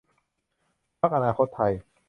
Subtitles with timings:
[0.99, 1.73] พรรคอนาคตไทย